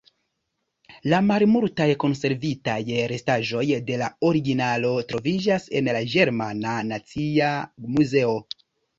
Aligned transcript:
La 1.11 1.17
malmultaj 1.25 1.85
konservitaj 2.03 2.77
restaĵoj 3.11 3.65
de 3.89 3.99
la 4.03 4.07
originalo 4.29 4.93
troviĝas 5.11 5.67
en 5.81 5.91
la 5.97 6.01
Ĝermana 6.15 6.73
Nacia 6.93 7.51
Muzeo. 7.97 8.33